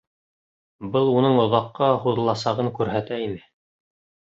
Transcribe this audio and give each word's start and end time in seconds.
Был 0.95 1.11
уның 1.17 1.37
оҙаҡҡа 1.43 1.91
һуҙыласағын 2.07 2.73
күрһәтә 2.81 3.23
ине. 3.29 3.47